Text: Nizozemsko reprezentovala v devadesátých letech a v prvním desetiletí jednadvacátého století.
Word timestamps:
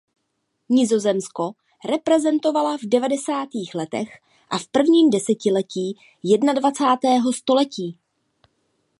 Nizozemsko 0.69 1.51
reprezentovala 1.85 2.77
v 2.77 2.85
devadesátých 2.85 3.75
letech 3.75 4.09
a 4.49 4.57
v 4.57 4.67
prvním 4.67 5.09
desetiletí 5.09 5.97
jednadvacátého 6.23 7.33
století. 7.33 7.97